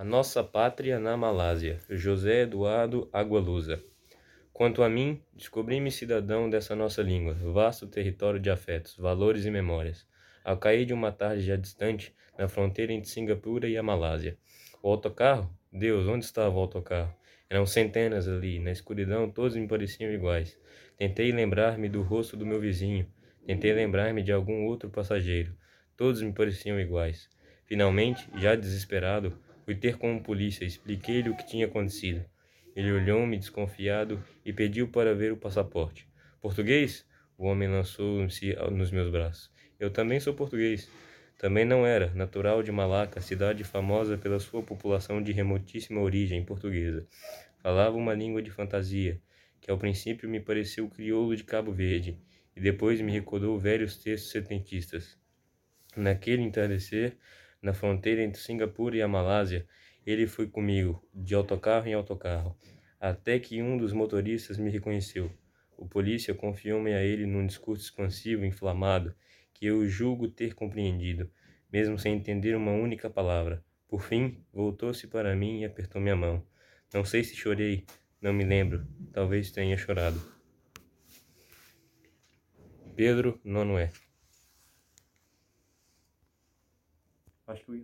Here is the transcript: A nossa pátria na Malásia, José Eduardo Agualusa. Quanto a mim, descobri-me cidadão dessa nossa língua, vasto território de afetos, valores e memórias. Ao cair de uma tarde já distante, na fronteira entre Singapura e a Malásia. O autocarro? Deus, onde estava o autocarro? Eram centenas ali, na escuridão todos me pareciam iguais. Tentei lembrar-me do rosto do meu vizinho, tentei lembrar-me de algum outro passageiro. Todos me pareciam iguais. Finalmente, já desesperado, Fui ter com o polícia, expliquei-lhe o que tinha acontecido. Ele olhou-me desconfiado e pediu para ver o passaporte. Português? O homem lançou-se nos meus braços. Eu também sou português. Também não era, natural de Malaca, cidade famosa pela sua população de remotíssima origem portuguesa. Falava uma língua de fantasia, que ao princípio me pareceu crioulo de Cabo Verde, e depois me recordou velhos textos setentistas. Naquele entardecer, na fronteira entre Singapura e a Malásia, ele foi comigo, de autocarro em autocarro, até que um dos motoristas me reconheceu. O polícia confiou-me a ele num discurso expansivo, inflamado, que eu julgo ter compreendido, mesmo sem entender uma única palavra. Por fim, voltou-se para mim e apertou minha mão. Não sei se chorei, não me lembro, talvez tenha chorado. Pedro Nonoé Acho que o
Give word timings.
A 0.00 0.04
nossa 0.04 0.42
pátria 0.42 0.98
na 0.98 1.14
Malásia, 1.14 1.78
José 1.90 2.44
Eduardo 2.44 3.06
Agualusa. 3.12 3.84
Quanto 4.50 4.82
a 4.82 4.88
mim, 4.88 5.20
descobri-me 5.34 5.92
cidadão 5.92 6.48
dessa 6.48 6.74
nossa 6.74 7.02
língua, 7.02 7.34
vasto 7.34 7.86
território 7.86 8.40
de 8.40 8.48
afetos, 8.48 8.96
valores 8.96 9.44
e 9.44 9.50
memórias. 9.50 10.06
Ao 10.42 10.56
cair 10.56 10.86
de 10.86 10.94
uma 10.94 11.12
tarde 11.12 11.42
já 11.42 11.54
distante, 11.54 12.14
na 12.38 12.48
fronteira 12.48 12.94
entre 12.94 13.10
Singapura 13.10 13.68
e 13.68 13.76
a 13.76 13.82
Malásia. 13.82 14.38
O 14.82 14.88
autocarro? 14.88 15.54
Deus, 15.70 16.08
onde 16.08 16.24
estava 16.24 16.56
o 16.56 16.60
autocarro? 16.60 17.14
Eram 17.50 17.66
centenas 17.66 18.26
ali, 18.26 18.58
na 18.58 18.72
escuridão 18.72 19.30
todos 19.30 19.54
me 19.54 19.68
pareciam 19.68 20.10
iguais. 20.10 20.58
Tentei 20.96 21.30
lembrar-me 21.30 21.90
do 21.90 22.00
rosto 22.00 22.38
do 22.38 22.46
meu 22.46 22.58
vizinho, 22.58 23.06
tentei 23.44 23.74
lembrar-me 23.74 24.22
de 24.22 24.32
algum 24.32 24.64
outro 24.64 24.88
passageiro. 24.88 25.54
Todos 25.94 26.22
me 26.22 26.32
pareciam 26.32 26.80
iguais. 26.80 27.28
Finalmente, 27.66 28.26
já 28.36 28.54
desesperado, 28.54 29.38
Fui 29.70 29.76
ter 29.76 29.98
com 29.98 30.16
o 30.16 30.20
polícia, 30.20 30.64
expliquei-lhe 30.64 31.30
o 31.30 31.36
que 31.36 31.46
tinha 31.46 31.66
acontecido. 31.66 32.24
Ele 32.74 32.90
olhou-me 32.90 33.38
desconfiado 33.38 34.20
e 34.44 34.52
pediu 34.52 34.88
para 34.88 35.14
ver 35.14 35.30
o 35.30 35.36
passaporte. 35.36 36.08
Português? 36.40 37.06
O 37.38 37.46
homem 37.46 37.68
lançou-se 37.68 38.52
nos 38.72 38.90
meus 38.90 39.08
braços. 39.12 39.48
Eu 39.78 39.88
também 39.88 40.18
sou 40.18 40.34
português. 40.34 40.90
Também 41.38 41.64
não 41.64 41.86
era, 41.86 42.12
natural 42.14 42.64
de 42.64 42.72
Malaca, 42.72 43.20
cidade 43.20 43.62
famosa 43.62 44.18
pela 44.18 44.40
sua 44.40 44.60
população 44.60 45.22
de 45.22 45.30
remotíssima 45.30 46.00
origem 46.00 46.44
portuguesa. 46.44 47.06
Falava 47.62 47.96
uma 47.96 48.12
língua 48.12 48.42
de 48.42 48.50
fantasia, 48.50 49.20
que 49.60 49.70
ao 49.70 49.78
princípio 49.78 50.28
me 50.28 50.40
pareceu 50.40 50.90
crioulo 50.90 51.36
de 51.36 51.44
Cabo 51.44 51.70
Verde, 51.70 52.18
e 52.56 52.60
depois 52.60 53.00
me 53.00 53.12
recordou 53.12 53.56
velhos 53.56 53.96
textos 53.98 54.32
setentistas. 54.32 55.16
Naquele 55.96 56.42
entardecer, 56.42 57.16
na 57.62 57.72
fronteira 57.72 58.22
entre 58.22 58.40
Singapura 58.40 58.96
e 58.96 59.02
a 59.02 59.08
Malásia, 59.08 59.66
ele 60.06 60.26
foi 60.26 60.46
comigo, 60.48 61.06
de 61.14 61.34
autocarro 61.34 61.86
em 61.86 61.94
autocarro, 61.94 62.56
até 62.98 63.38
que 63.38 63.62
um 63.62 63.76
dos 63.76 63.92
motoristas 63.92 64.58
me 64.58 64.70
reconheceu. 64.70 65.30
O 65.76 65.86
polícia 65.86 66.34
confiou-me 66.34 66.92
a 66.92 67.02
ele 67.02 67.26
num 67.26 67.46
discurso 67.46 67.84
expansivo, 67.84 68.44
inflamado, 68.44 69.14
que 69.54 69.66
eu 69.66 69.86
julgo 69.86 70.28
ter 70.28 70.54
compreendido, 70.54 71.30
mesmo 71.72 71.98
sem 71.98 72.14
entender 72.14 72.54
uma 72.54 72.72
única 72.72 73.08
palavra. 73.08 73.64
Por 73.88 74.02
fim, 74.02 74.44
voltou-se 74.52 75.06
para 75.06 75.34
mim 75.34 75.60
e 75.60 75.64
apertou 75.64 76.00
minha 76.00 76.16
mão. 76.16 76.44
Não 76.92 77.04
sei 77.04 77.24
se 77.24 77.36
chorei, 77.36 77.84
não 78.20 78.32
me 78.32 78.44
lembro, 78.44 78.86
talvez 79.12 79.50
tenha 79.50 79.76
chorado. 79.76 80.20
Pedro 82.94 83.40
Nonoé 83.44 83.90
Acho 87.50 87.64
que 87.64 87.72
o 87.72 87.76